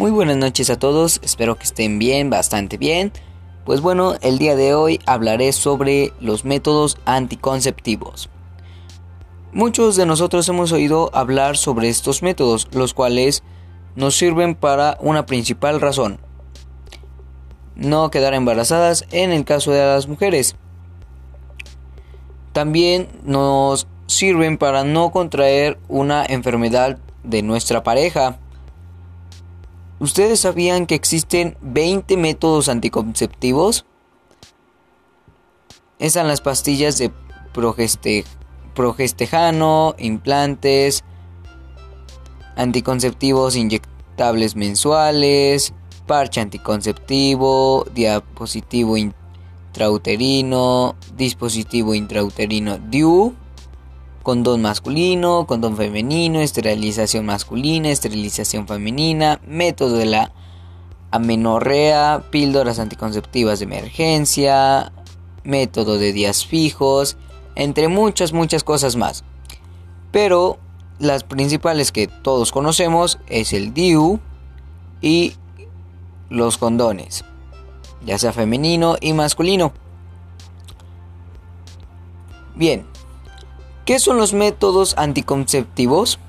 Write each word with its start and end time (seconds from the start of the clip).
Muy 0.00 0.10
buenas 0.10 0.38
noches 0.38 0.70
a 0.70 0.78
todos, 0.78 1.20
espero 1.22 1.58
que 1.58 1.64
estén 1.64 1.98
bien, 1.98 2.30
bastante 2.30 2.78
bien. 2.78 3.12
Pues 3.66 3.82
bueno, 3.82 4.14
el 4.22 4.38
día 4.38 4.56
de 4.56 4.72
hoy 4.72 4.98
hablaré 5.04 5.52
sobre 5.52 6.14
los 6.20 6.46
métodos 6.46 6.96
anticonceptivos. 7.04 8.30
Muchos 9.52 9.96
de 9.96 10.06
nosotros 10.06 10.48
hemos 10.48 10.72
oído 10.72 11.10
hablar 11.12 11.58
sobre 11.58 11.90
estos 11.90 12.22
métodos, 12.22 12.66
los 12.72 12.94
cuales 12.94 13.42
nos 13.94 14.16
sirven 14.16 14.54
para 14.54 14.96
una 15.00 15.26
principal 15.26 15.82
razón. 15.82 16.18
No 17.76 18.10
quedar 18.10 18.32
embarazadas 18.32 19.04
en 19.10 19.32
el 19.32 19.44
caso 19.44 19.70
de 19.70 19.84
las 19.84 20.08
mujeres. 20.08 20.56
También 22.54 23.06
nos 23.22 23.86
sirven 24.06 24.56
para 24.56 24.82
no 24.82 25.12
contraer 25.12 25.78
una 25.88 26.24
enfermedad 26.24 26.98
de 27.22 27.42
nuestra 27.42 27.82
pareja. 27.82 28.38
¿Ustedes 30.00 30.40
sabían 30.40 30.86
que 30.86 30.94
existen 30.94 31.58
20 31.60 32.16
métodos 32.16 32.70
anticonceptivos? 32.70 33.84
Están 35.98 36.26
las 36.26 36.40
pastillas 36.40 36.96
de 36.96 37.12
progestejano, 38.74 39.94
implantes, 39.98 41.04
anticonceptivos 42.56 43.56
inyectables 43.56 44.56
mensuales, 44.56 45.74
parche 46.06 46.40
anticonceptivo, 46.40 47.84
diapositivo 47.94 48.96
intrauterino, 48.96 50.96
dispositivo 51.14 51.92
intrauterino 51.92 52.78
DIU, 52.78 53.34
condón 54.30 54.62
masculino, 54.62 55.44
condón 55.44 55.76
femenino, 55.76 56.38
esterilización 56.38 57.26
masculina, 57.26 57.88
esterilización 57.88 58.68
femenina, 58.68 59.40
método 59.44 59.96
de 59.96 60.06
la 60.06 60.32
amenorrea, 61.10 62.22
píldoras 62.30 62.78
anticonceptivas 62.78 63.58
de 63.58 63.64
emergencia, 63.64 64.92
método 65.42 65.98
de 65.98 66.12
días 66.12 66.46
fijos, 66.46 67.16
entre 67.56 67.88
muchas, 67.88 68.32
muchas 68.32 68.62
cosas 68.62 68.94
más. 68.94 69.24
Pero 70.12 70.60
las 71.00 71.24
principales 71.24 71.90
que 71.90 72.06
todos 72.06 72.52
conocemos 72.52 73.18
es 73.26 73.52
el 73.52 73.74
DIU 73.74 74.20
y 75.00 75.34
los 76.28 76.56
condones, 76.56 77.24
ya 78.06 78.16
sea 78.16 78.32
femenino 78.32 78.94
y 79.00 79.12
masculino. 79.12 79.72
Bien, 82.54 82.86
¿Qué 83.90 83.98
son 83.98 84.18
los 84.18 84.34
métodos 84.34 84.94
anticonceptivos? 84.96 86.20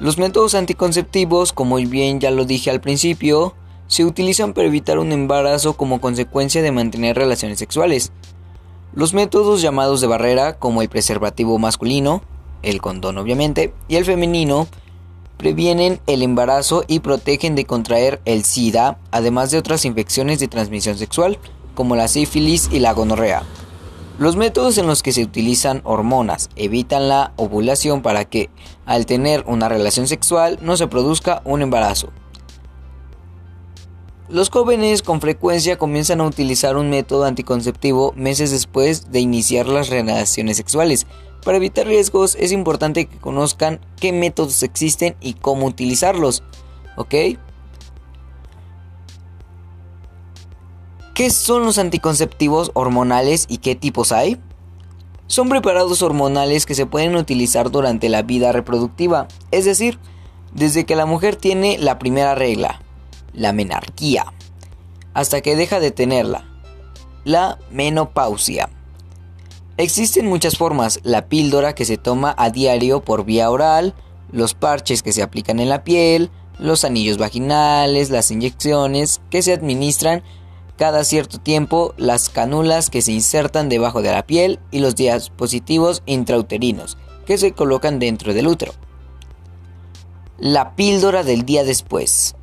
Los 0.00 0.18
métodos 0.18 0.56
anticonceptivos, 0.56 1.52
como 1.52 1.76
bien 1.76 2.18
ya 2.18 2.32
lo 2.32 2.44
dije 2.44 2.68
al 2.68 2.80
principio, 2.80 3.54
se 3.86 4.04
utilizan 4.04 4.52
para 4.52 4.66
evitar 4.66 4.98
un 4.98 5.12
embarazo 5.12 5.74
como 5.74 6.00
consecuencia 6.00 6.60
de 6.60 6.72
mantener 6.72 7.14
relaciones 7.14 7.60
sexuales. 7.60 8.10
Los 8.92 9.14
métodos 9.14 9.62
llamados 9.62 10.00
de 10.00 10.08
barrera, 10.08 10.58
como 10.58 10.82
el 10.82 10.88
preservativo 10.88 11.60
masculino, 11.60 12.24
el 12.62 12.80
condón 12.80 13.18
obviamente, 13.18 13.72
y 13.86 13.94
el 13.94 14.04
femenino, 14.04 14.66
previenen 15.36 16.00
el 16.08 16.22
embarazo 16.22 16.82
y 16.88 16.98
protegen 16.98 17.54
de 17.54 17.66
contraer 17.66 18.20
el 18.24 18.42
SIDA, 18.42 18.98
además 19.12 19.52
de 19.52 19.58
otras 19.58 19.84
infecciones 19.84 20.40
de 20.40 20.48
transmisión 20.48 20.98
sexual, 20.98 21.38
como 21.76 21.94
la 21.94 22.08
sífilis 22.08 22.68
y 22.72 22.80
la 22.80 22.94
gonorrea. 22.94 23.44
Los 24.22 24.36
métodos 24.36 24.78
en 24.78 24.86
los 24.86 25.02
que 25.02 25.10
se 25.10 25.24
utilizan 25.24 25.80
hormonas 25.82 26.48
evitan 26.54 27.08
la 27.08 27.32
ovulación 27.34 28.02
para 28.02 28.24
que, 28.24 28.50
al 28.86 29.04
tener 29.04 29.42
una 29.48 29.68
relación 29.68 30.06
sexual, 30.06 30.60
no 30.62 30.76
se 30.76 30.86
produzca 30.86 31.42
un 31.44 31.60
embarazo. 31.60 32.10
Los 34.28 34.48
jóvenes 34.48 35.02
con 35.02 35.20
frecuencia 35.20 35.76
comienzan 35.76 36.20
a 36.20 36.26
utilizar 36.26 36.76
un 36.76 36.88
método 36.88 37.24
anticonceptivo 37.24 38.12
meses 38.14 38.52
después 38.52 39.10
de 39.10 39.18
iniciar 39.18 39.66
las 39.66 39.88
relaciones 39.88 40.56
sexuales. 40.56 41.08
Para 41.44 41.56
evitar 41.56 41.88
riesgos 41.88 42.36
es 42.38 42.52
importante 42.52 43.06
que 43.06 43.18
conozcan 43.18 43.80
qué 43.98 44.12
métodos 44.12 44.62
existen 44.62 45.16
y 45.20 45.34
cómo 45.34 45.66
utilizarlos. 45.66 46.44
¿Ok? 46.96 47.12
¿Qué 51.14 51.28
son 51.28 51.64
los 51.64 51.76
anticonceptivos 51.76 52.70
hormonales 52.72 53.44
y 53.46 53.58
qué 53.58 53.74
tipos 53.74 54.12
hay? 54.12 54.40
Son 55.26 55.50
preparados 55.50 56.00
hormonales 56.00 56.64
que 56.64 56.74
se 56.74 56.86
pueden 56.86 57.16
utilizar 57.16 57.70
durante 57.70 58.08
la 58.08 58.22
vida 58.22 58.50
reproductiva, 58.50 59.28
es 59.50 59.66
decir, 59.66 59.98
desde 60.54 60.86
que 60.86 60.96
la 60.96 61.04
mujer 61.04 61.36
tiene 61.36 61.76
la 61.76 61.98
primera 61.98 62.34
regla, 62.34 62.80
la 63.34 63.52
menarquía, 63.52 64.32
hasta 65.12 65.42
que 65.42 65.54
deja 65.54 65.80
de 65.80 65.90
tenerla, 65.90 66.48
la 67.24 67.58
menopausia. 67.70 68.70
Existen 69.76 70.26
muchas 70.26 70.56
formas, 70.56 70.98
la 71.02 71.26
píldora 71.26 71.74
que 71.74 71.84
se 71.84 71.98
toma 71.98 72.34
a 72.38 72.48
diario 72.48 73.02
por 73.02 73.26
vía 73.26 73.50
oral, 73.50 73.94
los 74.30 74.54
parches 74.54 75.02
que 75.02 75.12
se 75.12 75.22
aplican 75.22 75.60
en 75.60 75.68
la 75.68 75.84
piel, 75.84 76.30
los 76.58 76.84
anillos 76.84 77.18
vaginales, 77.18 78.08
las 78.08 78.30
inyecciones 78.30 79.20
que 79.28 79.42
se 79.42 79.52
administran 79.52 80.22
cada 80.76 81.04
cierto 81.04 81.38
tiempo 81.38 81.94
las 81.96 82.28
cánulas 82.28 82.90
que 82.90 83.02
se 83.02 83.12
insertan 83.12 83.68
debajo 83.68 84.02
de 84.02 84.10
la 84.10 84.26
piel 84.26 84.58
y 84.70 84.80
los 84.80 84.96
dispositivos 84.96 86.02
intrauterinos 86.06 86.98
que 87.26 87.38
se 87.38 87.52
colocan 87.52 87.98
dentro 87.98 88.34
del 88.34 88.46
útero. 88.46 88.72
La 90.38 90.74
píldora 90.74 91.22
del 91.22 91.44
día 91.44 91.64
después. 91.64 92.34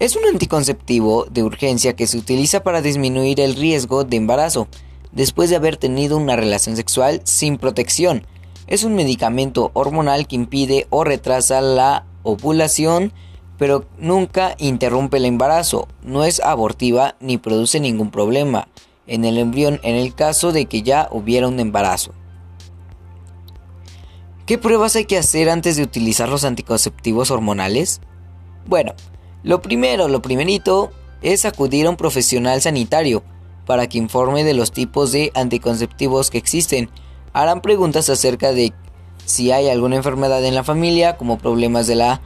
Es 0.00 0.16
un 0.16 0.24
anticonceptivo 0.24 1.26
de 1.30 1.44
urgencia 1.44 1.94
que 1.94 2.06
se 2.06 2.18
utiliza 2.18 2.64
para 2.64 2.82
disminuir 2.82 3.40
el 3.40 3.54
riesgo 3.54 4.02
de 4.04 4.16
embarazo 4.16 4.66
después 5.12 5.50
de 5.50 5.56
haber 5.56 5.76
tenido 5.76 6.16
una 6.16 6.36
relación 6.36 6.76
sexual 6.76 7.20
sin 7.24 7.58
protección. 7.58 8.26
Es 8.66 8.82
un 8.82 8.94
medicamento 8.94 9.70
hormonal 9.74 10.26
que 10.26 10.36
impide 10.36 10.86
o 10.90 11.04
retrasa 11.04 11.60
la 11.60 12.06
ovulación 12.24 13.12
pero 13.58 13.84
nunca 13.98 14.54
interrumpe 14.58 15.18
el 15.18 15.24
embarazo, 15.24 15.88
no 16.02 16.24
es 16.24 16.40
abortiva 16.40 17.16
ni 17.20 17.38
produce 17.38 17.80
ningún 17.80 18.10
problema 18.10 18.68
en 19.06 19.24
el 19.24 19.38
embrión 19.38 19.80
en 19.82 19.96
el 19.96 20.14
caso 20.14 20.52
de 20.52 20.66
que 20.66 20.82
ya 20.82 21.08
hubiera 21.10 21.48
un 21.48 21.60
embarazo. 21.60 22.12
¿Qué 24.46 24.58
pruebas 24.58 24.96
hay 24.96 25.06
que 25.06 25.16
hacer 25.16 25.48
antes 25.48 25.76
de 25.76 25.82
utilizar 25.82 26.28
los 26.28 26.44
anticonceptivos 26.44 27.30
hormonales? 27.30 28.00
Bueno, 28.66 28.92
lo 29.42 29.62
primero, 29.62 30.08
lo 30.08 30.20
primerito, 30.20 30.90
es 31.22 31.46
acudir 31.46 31.86
a 31.86 31.90
un 31.90 31.96
profesional 31.96 32.60
sanitario 32.60 33.22
para 33.64 33.88
que 33.88 33.98
informe 33.98 34.44
de 34.44 34.52
los 34.52 34.72
tipos 34.72 35.12
de 35.12 35.32
anticonceptivos 35.34 36.30
que 36.30 36.38
existen. 36.38 36.90
Harán 37.32 37.62
preguntas 37.62 38.10
acerca 38.10 38.52
de 38.52 38.74
si 39.24 39.50
hay 39.50 39.70
alguna 39.70 39.96
enfermedad 39.96 40.44
en 40.44 40.54
la 40.54 40.64
familia, 40.64 41.16
como 41.16 41.38
problemas 41.38 41.86
de 41.86 41.94
la 41.94 42.20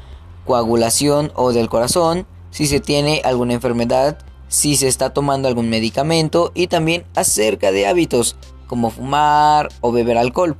coagulación 0.48 1.31
o 1.34 1.53
del 1.53 1.69
corazón, 1.69 2.26
si 2.50 2.66
se 2.66 2.81
tiene 2.81 3.20
alguna 3.22 3.53
enfermedad, 3.53 4.16
si 4.48 4.76
se 4.76 4.88
está 4.88 5.10
tomando 5.10 5.47
algún 5.47 5.69
medicamento 5.69 6.53
y 6.54 6.69
también 6.69 7.04
acerca 7.14 7.70
de 7.70 7.86
hábitos 7.86 8.34
como 8.66 8.88
fumar 8.88 9.69
o 9.82 9.92
beber 9.92 10.16
alcohol. 10.16 10.56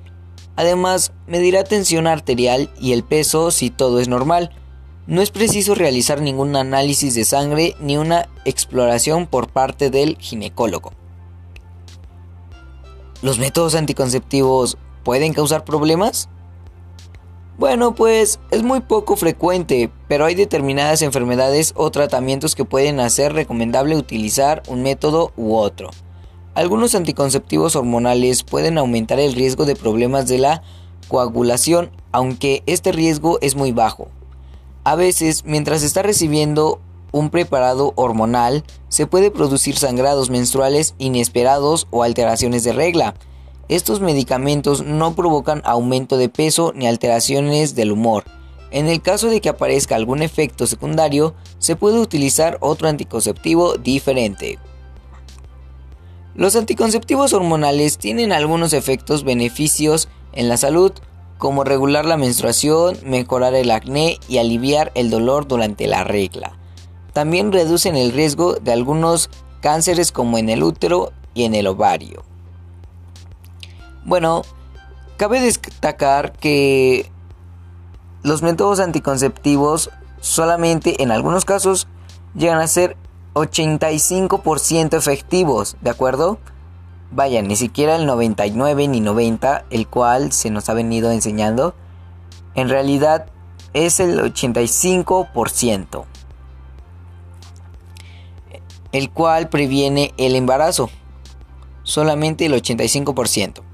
Además, 0.56 1.12
medirá 1.27 1.65
tensión 1.65 2.06
arterial 2.06 2.69
y 2.78 2.93
el 2.93 3.03
peso 3.03 3.50
si 3.50 3.71
todo 3.71 3.98
es 3.98 4.09
normal. 4.09 4.50
No 5.06 5.22
es 5.22 5.31
preciso 5.31 5.75
realizar 5.75 6.21
ningún 6.21 6.54
análisis 6.54 7.15
de 7.15 7.25
sangre 7.25 7.75
ni 7.81 7.97
una 7.97 8.28
exploración 8.44 9.27
por 9.27 9.48
parte 9.48 9.88
del 9.88 10.19
ginecólogo. 10.19 10.93
¿Los 13.22 13.38
métodos 13.38 13.75
anticonceptivos 13.75 14.77
pueden 15.03 15.32
causar 15.32 15.65
problemas? 15.65 16.28
Bueno, 17.59 17.93
pues 17.93 18.39
es 18.53 18.63
muy 18.63 18.78
poco 18.78 19.16
frecuente, 19.16 19.91
pero 20.07 20.25
hay 20.25 20.37
determinadas 20.37 21.03
enfermedades 21.03 21.72
o 21.75 21.91
tratamientos 21.91 22.55
que 22.55 22.65
pueden 22.65 23.01
hacer 23.01 23.33
recomendable 23.33 23.97
utilizar 23.97 24.63
un 24.69 24.84
método 24.84 25.33
u 25.37 25.57
otro. 25.57 25.91
Algunos 26.55 26.95
anticonceptivos 26.95 27.75
hormonales 27.75 28.45
pueden 28.45 28.78
aumentar 28.78 29.19
el 29.19 29.34
riesgo 29.34 29.65
de 29.65 29.75
problemas 29.75 30.28
de 30.28 30.39
la 30.39 30.63
coagulación, 31.09 31.91
aunque 32.13 32.63
este 32.66 32.93
riesgo 32.93 33.41
es 33.41 33.57
muy 33.57 33.72
bajo. 33.72 34.07
A 34.84 34.95
veces, 34.95 35.45
mientras 35.45 35.83
está 35.83 36.03
recibiendo 36.03 36.81
un 37.11 37.28
preparado 37.31 37.93
hormonal, 37.97 38.63
se 38.89 39.09
puede 39.09 39.33
producir 39.33 39.77
sangrados 39.77 40.31
menstruales 40.31 40.95
inesperados 40.99 41.89
o 41.91 42.04
alteraciones 42.04 42.63
de 42.63 42.72
regla, 42.72 43.15
estos 43.68 44.00
medicamentos 44.00 44.84
no 44.84 45.15
provocan 45.15 45.62
aumento 45.65 46.16
de 46.16 46.28
peso 46.28 46.72
ni 46.74 46.86
alteraciones 46.86 47.74
del 47.74 47.92
humor. 47.92 48.24
En 48.70 48.88
el 48.88 49.00
caso 49.00 49.28
de 49.28 49.41
que 49.41 49.48
aparezca 49.48 49.97
algún 49.97 50.22
efecto 50.22 50.66
secundario, 50.66 51.34
se 51.59 51.76
puede 51.76 51.98
utilizar 51.98 52.59
otro 52.60 52.88
anticonceptivo 52.88 53.76
diferente. 53.76 54.59
Los 56.34 56.54
anticonceptivos 56.54 57.32
hormonales 57.32 57.98
tienen 57.98 58.32
algunos 58.32 58.72
efectos 58.72 59.24
beneficios 59.24 60.09
en 60.32 60.48
la 60.48 60.56
salud, 60.56 60.92
como 61.36 61.65
regular 61.65 62.04
la 62.04 62.16
menstruación, 62.16 62.97
mejorar 63.04 63.54
el 63.54 63.70
acné 63.70 64.18
y 64.28 64.38
aliviar 64.38 64.92
el 64.94 65.10
dolor 65.10 65.48
durante 65.48 65.86
la 65.86 66.04
regla. 66.04 66.54
también 67.12 67.50
reducen 67.50 67.97
el 67.97 68.12
riesgo 68.12 68.54
de 68.54 68.70
algunos 68.70 69.28
cánceres 69.60 70.12
como 70.12 70.38
en 70.38 70.48
el 70.48 70.62
útero 70.62 71.12
y 71.34 71.44
en 71.44 71.56
el 71.56 71.66
ovario. 71.66 72.28
Bueno, 74.04 74.42
cabe 75.16 75.41
destacar 75.41 76.33
que 76.33 77.10
los 78.22 78.42
métodos 78.42 78.80
anticonceptivos 78.80 79.91
solamente 80.21 81.03
en 81.03 81.10
algunos 81.10 81.45
casos 81.45 81.89
llegan 82.34 82.59
a 82.59 82.66
ser 82.66 82.97
85% 83.34 84.97
efectivos, 84.97 85.77
¿de 85.80 85.91
acuerdo? 85.91 86.39
Vaya, 87.10 87.42
ni 87.42 87.56
siquiera 87.56 87.97
el 87.97 88.06
99 88.06 88.89
ni 88.89 89.00
90, 89.00 89.65
el 89.71 89.86
cual 89.86 90.33
se 90.33 90.51
nos 90.51 90.68
ha 90.68 90.74
venido 90.74 91.10
enseñando, 91.10 91.74
en 92.54 92.68
realidad 92.68 93.27
es 93.72 94.01
el 94.01 94.18
85%, 94.21 96.04
el 98.92 99.10
cual 99.10 99.48
previene 99.48 100.12
el 100.16 100.34
embarazo, 100.34 100.91
solamente 101.83 102.47
el 102.47 102.53
85%. 102.53 103.67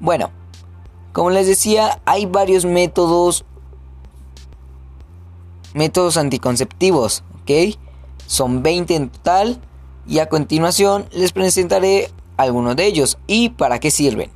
Bueno, 0.00 0.30
como 1.12 1.30
les 1.30 1.46
decía, 1.46 2.00
hay 2.04 2.26
varios 2.26 2.64
métodos 2.64 3.44
métodos 5.74 6.16
anticonceptivos, 6.16 7.22
¿ok? 7.42 7.76
Son 8.26 8.62
20 8.62 8.94
en 8.94 9.10
total 9.10 9.60
y 10.06 10.18
a 10.18 10.28
continuación 10.28 11.06
les 11.12 11.32
presentaré 11.32 12.10
algunos 12.36 12.76
de 12.76 12.86
ellos 12.86 13.18
y 13.26 13.50
para 13.50 13.78
qué 13.78 13.90
sirven. 13.90 14.30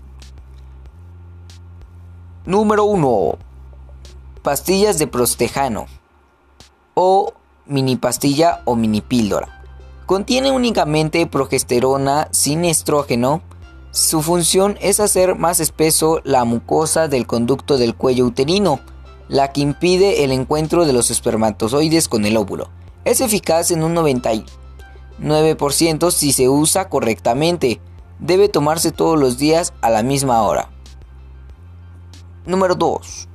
Número 2.44 2.84
1. 2.84 3.38
Pastillas 4.42 4.98
de 4.98 5.06
prostejano 5.06 5.86
o 6.94 7.32
mini 7.66 7.96
pastilla 7.96 8.62
o 8.64 8.74
mini 8.74 9.00
píldora. 9.00 9.62
Contiene 10.06 10.50
únicamente 10.50 11.26
progesterona 11.26 12.28
sin 12.32 12.64
estrógeno. 12.64 13.42
Su 13.92 14.22
función 14.22 14.76
es 14.80 14.98
hacer 15.00 15.36
más 15.36 15.60
espeso 15.60 16.22
la 16.24 16.44
mucosa 16.44 17.08
del 17.08 17.26
conducto 17.26 17.76
del 17.76 17.94
cuello 17.94 18.24
uterino 18.24 18.80
la 19.28 19.52
que 19.52 19.60
impide 19.60 20.24
el 20.24 20.32
encuentro 20.32 20.84
de 20.84 20.92
los 20.92 21.10
espermatozoides 21.10 22.08
con 22.08 22.26
el 22.26 22.36
óvulo. 22.36 22.68
Es 23.04 23.22
eficaz 23.22 23.70
en 23.70 23.82
un 23.82 23.94
99% 23.94 26.10
si 26.10 26.32
se 26.32 26.50
usa 26.50 26.88
correctamente. 26.88 27.80
Debe 28.18 28.48
tomarse 28.48 28.92
todos 28.92 29.18
los 29.18 29.38
días 29.38 29.72
a 29.80 29.90
la 29.90 30.02
misma 30.02 30.42
hora. 30.42 30.70
Número 32.44 32.74
2. 32.74 33.28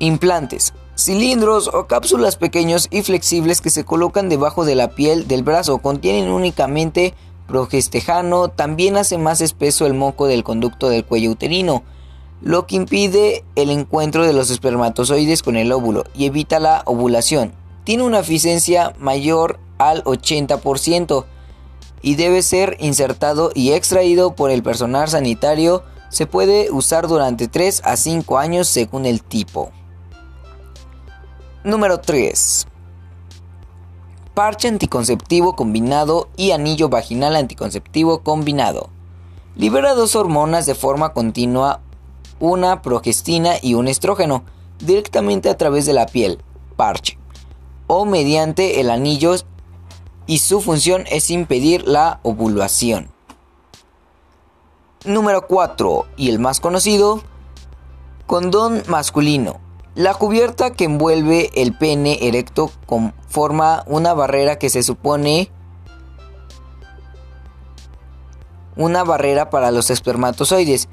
Implantes. 0.00 0.72
Cilindros 0.96 1.68
o 1.68 1.86
cápsulas 1.86 2.36
pequeños 2.36 2.88
y 2.90 3.02
flexibles 3.02 3.60
que 3.60 3.70
se 3.70 3.84
colocan 3.84 4.28
debajo 4.28 4.64
de 4.64 4.74
la 4.74 4.90
piel 4.90 5.28
del 5.28 5.42
brazo 5.42 5.78
contienen 5.78 6.30
únicamente 6.30 7.14
progestejano, 7.46 8.48
también 8.48 8.96
hace 8.96 9.18
más 9.18 9.40
espeso 9.40 9.86
el 9.86 9.94
moco 9.94 10.26
del 10.26 10.44
conducto 10.44 10.88
del 10.88 11.04
cuello 11.04 11.30
uterino 11.30 11.84
lo 12.44 12.66
que 12.66 12.76
impide 12.76 13.42
el 13.56 13.70
encuentro 13.70 14.26
de 14.26 14.34
los 14.34 14.50
espermatozoides 14.50 15.42
con 15.42 15.56
el 15.56 15.72
óvulo 15.72 16.04
y 16.14 16.26
evita 16.26 16.60
la 16.60 16.82
ovulación. 16.84 17.54
Tiene 17.84 18.02
una 18.02 18.20
eficiencia 18.20 18.92
mayor 18.98 19.58
al 19.78 20.04
80% 20.04 21.24
y 22.02 22.16
debe 22.16 22.42
ser 22.42 22.76
insertado 22.80 23.50
y 23.54 23.72
extraído 23.72 24.34
por 24.34 24.50
el 24.50 24.62
personal 24.62 25.08
sanitario. 25.08 25.84
Se 26.10 26.26
puede 26.26 26.70
usar 26.70 27.08
durante 27.08 27.48
3 27.48 27.80
a 27.82 27.96
5 27.96 28.38
años 28.38 28.68
según 28.68 29.06
el 29.06 29.22
tipo. 29.22 29.72
Número 31.64 31.98
3. 31.98 32.66
Parche 34.34 34.66
anticonceptivo 34.66 35.54
combinado 35.54 36.28
y 36.36 36.50
anillo 36.50 36.88
vaginal 36.88 37.36
anticonceptivo 37.36 38.24
combinado. 38.24 38.90
Libera 39.54 39.94
dos 39.94 40.16
hormonas 40.16 40.66
de 40.66 40.74
forma 40.74 41.12
continua 41.12 41.80
una 42.40 42.82
progestina 42.82 43.52
y 43.62 43.74
un 43.74 43.86
estrógeno 43.86 44.42
directamente 44.80 45.48
a 45.48 45.56
través 45.56 45.86
de 45.86 45.92
la 45.92 46.06
piel, 46.06 46.42
parche, 46.74 47.16
o 47.86 48.06
mediante 48.06 48.80
el 48.80 48.90
anillo 48.90 49.36
y 50.26 50.38
su 50.38 50.60
función 50.60 51.04
es 51.08 51.30
impedir 51.30 51.86
la 51.86 52.18
ovulación. 52.24 53.10
Número 55.04 55.46
4 55.46 56.06
y 56.16 56.30
el 56.30 56.40
más 56.40 56.58
conocido, 56.58 57.22
condón 58.26 58.82
masculino. 58.88 59.63
La 59.94 60.14
cubierta 60.14 60.72
que 60.72 60.84
envuelve 60.84 61.50
el 61.54 61.72
pene 61.72 62.18
erecto 62.22 62.70
forma 63.28 63.84
una 63.86 64.12
barrera 64.12 64.58
que 64.58 64.68
se 64.68 64.82
supone 64.82 65.50
una 68.76 69.04
barrera 69.04 69.50
para 69.50 69.70
los 69.70 69.90
espermatozoides 69.90 70.88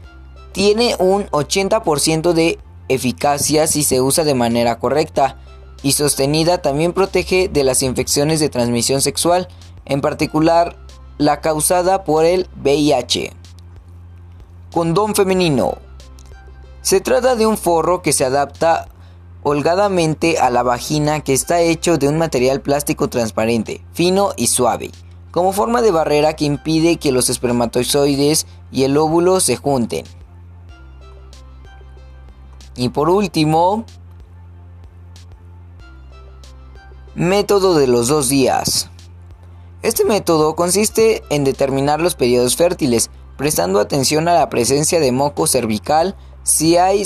tiene 0.52 0.96
un 1.00 1.26
80% 1.28 2.34
de 2.34 2.60
eficacia 2.90 3.66
si 3.66 3.84
se 3.84 4.02
usa 4.02 4.24
de 4.24 4.36
manera 4.36 4.78
correcta 4.78 5.38
y 5.82 5.94
sostenida 5.94 6.62
también 6.62 6.94
protege 6.94 7.50
de 7.50 7.64
las 7.64 7.82
infecciones 7.82 8.40
de 8.40 8.50
transmisión 8.50 9.02
sexual, 9.02 9.48
en 9.86 10.02
particular 10.02 10.76
la 11.18 11.42
causada 11.42 12.04
por 12.04 12.26
el 12.26 12.48
VIH. 12.62 13.34
Condón 14.72 15.16
femenino. 15.16 15.80
Se 16.82 17.02
trata 17.02 17.36
de 17.36 17.48
un 17.48 17.58
forro 17.58 18.02
que 18.02 18.14
se 18.14 18.26
adapta 18.26 18.90
holgadamente 19.44 20.38
a 20.40 20.50
la 20.50 20.64
vagina 20.64 21.22
que 21.22 21.34
está 21.34 21.62
hecho 21.62 21.98
de 21.98 22.08
un 22.08 22.18
material 22.18 22.62
plástico 22.62 23.10
transparente, 23.10 23.84
fino 23.94 24.34
y 24.38 24.48
suave, 24.48 24.92
como 25.32 25.54
forma 25.54 25.82
de 25.82 25.92
barrera 25.92 26.36
que 26.36 26.46
impide 26.46 26.98
que 26.98 27.12
los 27.12 27.30
espermatozoides 27.30 28.46
y 28.72 28.84
el 28.84 28.98
óvulo 28.98 29.40
se 29.40 29.56
junten. 29.56 30.06
Y 32.76 32.90
por 32.90 33.10
último, 33.10 33.86
método 37.16 37.76
de 37.76 37.88
los 37.88 38.08
dos 38.08 38.30
días. 38.30 38.90
Este 39.82 40.06
método 40.06 40.56
consiste 40.56 41.24
en 41.30 41.44
determinar 41.44 42.00
los 42.00 42.16
periodos 42.16 42.56
fértiles, 42.56 43.10
prestando 43.36 43.80
atención 43.80 44.28
a 44.28 44.36
la 44.36 44.50
presencia 44.50 45.00
de 45.00 45.12
moco 45.12 45.48
cervical, 45.48 46.16
si 46.44 46.78
hay 46.78 47.06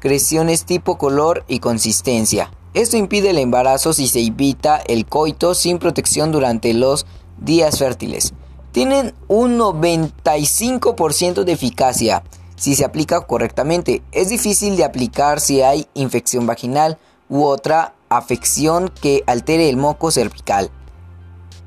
secreciones 0.00 0.64
tipo 0.64 0.96
color 0.96 1.44
y 1.46 1.58
consistencia. 1.58 2.50
Esto 2.72 2.96
impide 2.96 3.30
el 3.30 3.38
embarazo 3.38 3.92
si 3.92 4.08
se 4.08 4.20
evita 4.20 4.78
el 4.78 5.04
coito 5.04 5.54
sin 5.54 5.78
protección 5.78 6.32
durante 6.32 6.72
los 6.72 7.04
días 7.36 7.78
fértiles. 7.78 8.32
Tienen 8.72 9.12
un 9.28 9.58
95% 9.58 11.44
de 11.44 11.52
eficacia 11.52 12.22
si 12.56 12.76
se 12.76 12.86
aplica 12.86 13.20
correctamente. 13.20 14.02
Es 14.10 14.30
difícil 14.30 14.78
de 14.78 14.84
aplicar 14.84 15.38
si 15.38 15.60
hay 15.60 15.86
infección 15.92 16.46
vaginal 16.46 16.96
u 17.28 17.44
otra 17.44 17.92
afección 18.08 18.90
que 19.02 19.22
altere 19.26 19.68
el 19.68 19.76
moco 19.76 20.10
cervical. 20.10 20.70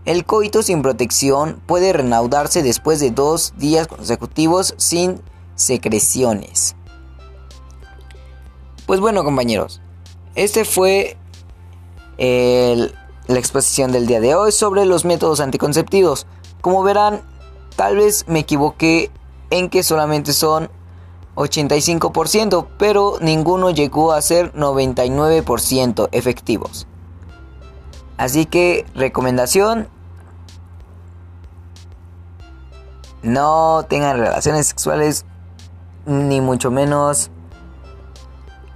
El 0.05 0.25
coito 0.25 0.63
sin 0.63 0.81
protección 0.81 1.61
puede 1.67 1.93
reanudarse 1.93 2.63
después 2.63 2.99
de 2.99 3.11
dos 3.11 3.53
días 3.57 3.85
consecutivos 3.87 4.73
sin 4.77 5.21
secreciones. 5.53 6.75
Pues 8.85 8.99
bueno 8.99 9.23
compañeros, 9.23 9.81
este 10.35 10.65
fue 10.65 11.17
la 12.17 13.39
exposición 13.39 13.91
del 13.91 14.07
día 14.07 14.19
de 14.19 14.35
hoy 14.35 14.51
sobre 14.51 14.85
los 14.85 15.05
métodos 15.05 15.39
anticonceptivos. 15.39 16.27
Como 16.59 16.83
verán, 16.83 17.21
tal 17.75 17.95
vez 17.95 18.25
me 18.27 18.39
equivoqué 18.39 19.09
en 19.51 19.69
que 19.69 19.83
solamente 19.83 20.33
son 20.33 20.69
85%, 21.35 22.67
pero 22.77 23.17
ninguno 23.21 23.71
llegó 23.71 24.11
a 24.11 24.21
ser 24.21 24.53
99% 24.53 26.09
efectivos. 26.11 26.85
Así 28.17 28.45
que 28.45 28.85
recomendación, 28.95 29.87
no 33.21 33.85
tengan 33.89 34.17
relaciones 34.17 34.67
sexuales, 34.67 35.25
ni 36.05 36.41
mucho 36.41 36.69
menos 36.69 37.31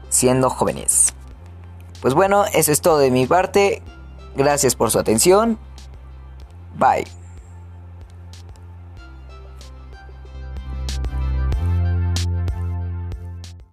siendo 0.09 0.49
jóvenes. 0.49 1.13
Pues 2.01 2.13
bueno, 2.13 2.45
eso 2.53 2.71
es 2.71 2.81
todo 2.81 2.99
de 2.99 3.11
mi 3.11 3.25
parte. 3.25 3.81
Gracias 4.35 4.75
por 4.75 4.91
su 4.91 4.99
atención. 4.99 5.57
Bye. 6.77 7.16